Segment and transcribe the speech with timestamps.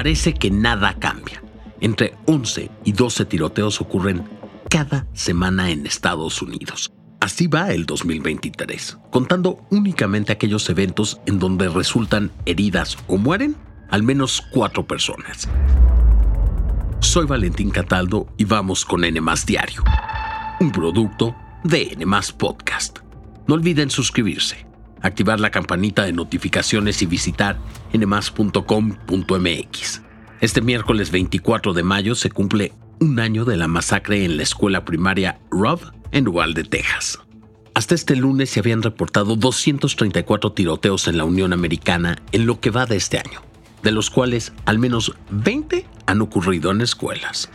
[0.00, 1.42] parece que nada cambia.
[1.78, 4.24] Entre 11 y 12 tiroteos ocurren
[4.70, 6.90] cada semana en Estados Unidos.
[7.20, 13.56] Así va el 2023, contando únicamente aquellos eventos en donde resultan heridas o mueren
[13.90, 15.46] al menos cuatro personas.
[17.00, 19.84] Soy Valentín Cataldo y vamos con N Diario,
[20.60, 22.06] un producto de N
[22.38, 23.00] Podcast.
[23.46, 24.66] No olviden suscribirse,
[25.02, 27.58] activar la campanita de notificaciones y visitar
[27.92, 28.62] nmas.com.mx.
[30.40, 34.84] Este miércoles 24 de mayo se cumple un año de la masacre en la escuela
[34.84, 35.80] primaria Rob
[36.12, 37.18] en Uvalde, Texas.
[37.74, 42.70] Hasta este lunes se habían reportado 234 tiroteos en la Unión Americana en lo que
[42.70, 43.42] va de este año
[43.82, 47.50] de los cuales al menos 20 han ocurrido en escuelas.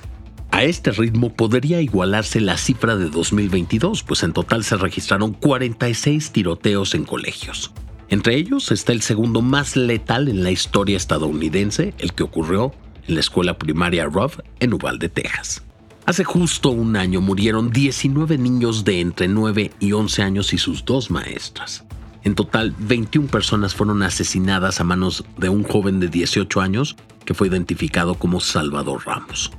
[0.56, 6.32] A este ritmo podría igualarse la cifra de 2022, pues en total se registraron 46
[6.32, 7.74] tiroteos en colegios.
[8.08, 12.72] Entre ellos está el segundo más letal en la historia estadounidense, el que ocurrió
[13.06, 15.62] en la escuela primaria Robb en Uvalde, Texas.
[16.06, 20.86] Hace justo un año murieron 19 niños de entre 9 y 11 años y sus
[20.86, 21.84] dos maestras.
[22.24, 27.34] En total, 21 personas fueron asesinadas a manos de un joven de 18 años que
[27.34, 29.52] fue identificado como Salvador Ramos.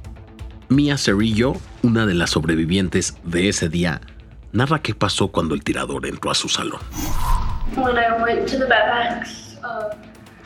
[0.69, 4.01] Mia Cerillo, una de las sobrevivientes de ese día,
[4.53, 6.81] narra qué pasó cuando el tirador entró a su salón.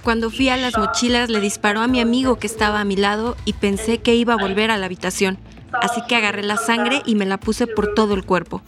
[0.02, 3.36] Cuando fui a las mochilas le disparó a mi amigo que estaba a mi lado
[3.44, 5.38] y pensé que iba a volver a la habitación,
[5.80, 8.62] así que agarré la sangre y me la puse por todo el cuerpo.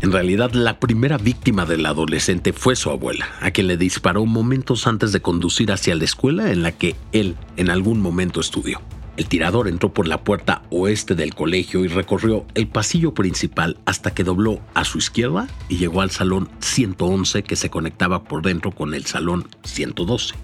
[0.00, 4.86] En realidad, la primera víctima del adolescente fue su abuela, a quien le disparó momentos
[4.86, 8.80] antes de conducir hacia la escuela en la que él en algún momento estudió.
[9.16, 14.12] El tirador entró por la puerta oeste del colegio y recorrió el pasillo principal hasta
[14.12, 18.72] que dobló a su izquierda y llegó al salón 111 que se conectaba por dentro
[18.72, 20.34] con el salón 112.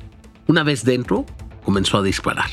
[0.47, 1.27] Una vez dentro,
[1.65, 2.51] comenzó a disparar.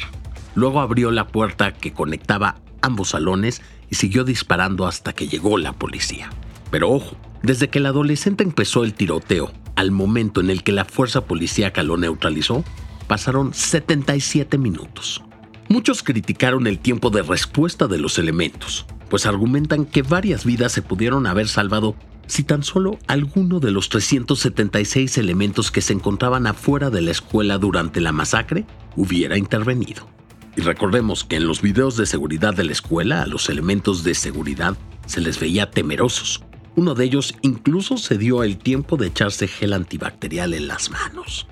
[0.55, 5.73] Luego abrió la puerta que conectaba ambos salones y siguió disparando hasta que llegó la
[5.73, 6.31] policía.
[6.71, 10.85] Pero ojo, desde que el adolescente empezó el tiroteo al momento en el que la
[10.85, 12.63] fuerza policíaca lo neutralizó,
[13.05, 15.21] pasaron 77 minutos.
[15.69, 20.81] Muchos criticaron el tiempo de respuesta de los elementos, pues argumentan que varias vidas se
[20.81, 21.95] pudieron haber salvado
[22.27, 27.57] si tan solo alguno de los 376 elementos que se encontraban afuera de la escuela
[27.57, 30.07] durante la masacre hubiera intervenido.
[30.55, 34.15] Y recordemos que en los videos de seguridad de la escuela a los elementos de
[34.15, 36.43] seguridad se les veía temerosos,
[36.77, 41.47] uno de ellos incluso se dio el tiempo de echarse gel antibacterial en las manos.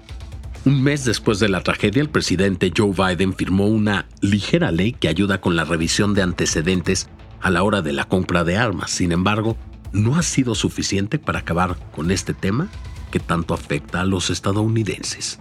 [0.65, 5.07] Un mes después de la tragedia, el presidente Joe Biden firmó una ligera ley que
[5.07, 7.07] ayuda con la revisión de antecedentes
[7.39, 8.89] a la hora de la compra de armas.
[8.89, 9.57] Sin embargo,
[9.93, 12.67] no ha sido suficiente para acabar con este tema
[13.11, 15.37] que tanto afecta a los estadounidenses.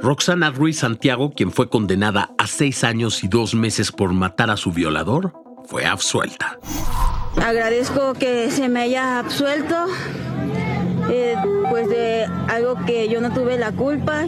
[0.00, 4.56] Roxana Ruiz Santiago, quien fue condenada a seis años y dos meses por matar a
[4.56, 5.34] su violador,
[5.66, 6.58] fue absuelta.
[7.36, 9.74] Agradezco que se me haya absuelto,
[11.10, 11.36] eh,
[11.70, 14.26] pues de algo que yo no tuve la culpa.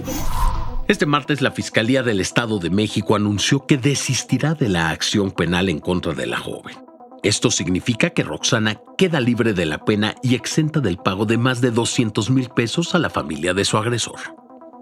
[0.86, 5.68] Este martes la Fiscalía del Estado de México anunció que desistirá de la acción penal
[5.68, 6.76] en contra de la joven.
[7.22, 11.62] Esto significa que Roxana queda libre de la pena y exenta del pago de más
[11.62, 14.18] de 200 mil pesos a la familia de su agresor.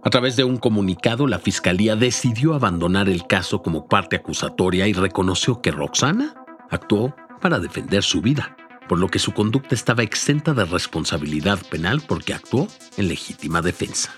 [0.05, 4.93] A través de un comunicado, la Fiscalía decidió abandonar el caso como parte acusatoria y
[4.93, 6.35] reconoció que Roxana
[6.69, 8.57] actuó para defender su vida,
[8.89, 14.15] por lo que su conducta estaba exenta de responsabilidad penal porque actuó en legítima defensa.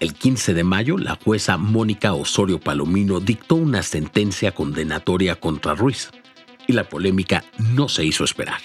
[0.00, 6.10] El 15 de mayo, la jueza Mónica Osorio Palomino dictó una sentencia condenatoria contra Ruiz,
[6.66, 8.60] y la polémica no se hizo esperar.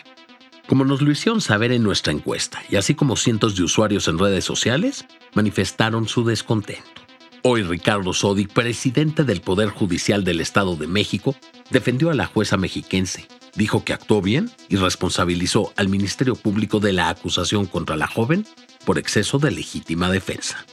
[0.68, 4.20] Como nos lo hicieron saber en nuestra encuesta, y así como cientos de usuarios en
[4.20, 7.02] redes sociales, manifestaron su descontento.
[7.42, 11.36] Hoy Ricardo Sodi, presidente del Poder Judicial del Estado de México,
[11.70, 16.94] defendió a la jueza mexiquense, dijo que actuó bien y responsabilizó al Ministerio Público de
[16.94, 18.46] la acusación contra la joven
[18.86, 20.66] por exceso de legítima defensa.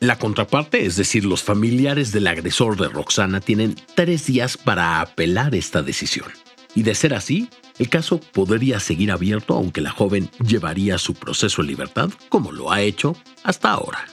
[0.00, 5.54] La contraparte, es decir, los familiares del agresor de Roxana, tienen tres días para apelar
[5.54, 6.28] esta decisión.
[6.74, 7.48] Y de ser así,
[7.78, 12.70] el caso podría seguir abierto aunque la joven llevaría su proceso en libertad como lo
[12.70, 14.04] ha hecho hasta ahora.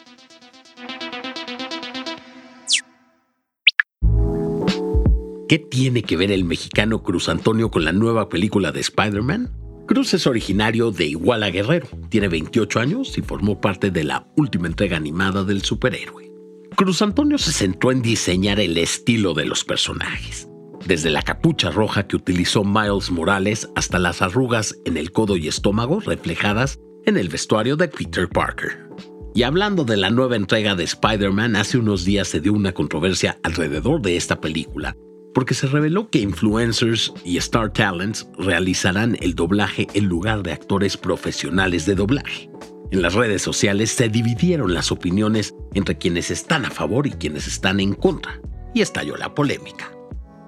[5.51, 9.51] ¿Qué tiene que ver el mexicano Cruz Antonio con la nueva película de Spider-Man?
[9.86, 14.68] Cruz es originario de Iguala Guerrero, tiene 28 años y formó parte de la última
[14.68, 16.31] entrega animada del superhéroe.
[16.77, 20.48] Cruz Antonio se centró en diseñar el estilo de los personajes
[20.86, 25.50] desde la capucha roja que utilizó Miles Morales hasta las arrugas en el codo y
[25.50, 28.88] estómago reflejadas en el vestuario de Peter Parker.
[29.36, 33.38] Y hablando de la nueva entrega de Spider-Man, hace unos días se dio una controversia
[33.44, 34.95] alrededor de esta película,
[35.33, 40.98] porque se reveló que influencers y Star Talents realizarán el doblaje en lugar de actores
[40.98, 42.50] profesionales de doblaje.
[42.92, 47.48] En las redes sociales se dividieron las opiniones entre quienes están a favor y quienes
[47.48, 48.42] están en contra,
[48.74, 49.92] y estalló la polémica.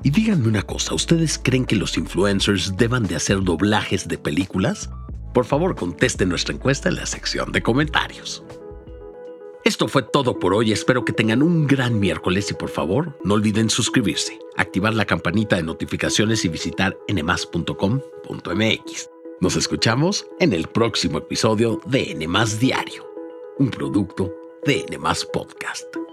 [0.03, 4.89] Y díganme una cosa, ¿ustedes creen que los influencers deban de hacer doblajes de películas?
[5.33, 8.43] Por favor, conteste nuestra encuesta en la sección de comentarios.
[9.63, 13.35] Esto fue todo por hoy, espero que tengan un gran miércoles y por favor no
[13.35, 19.09] olviden suscribirse, activar la campanita de notificaciones y visitar nmas.com.mx.
[19.39, 23.09] Nos escuchamos en el próximo episodio de Nmas Diario,
[23.57, 24.33] un producto
[24.65, 26.12] de Nmas Podcast.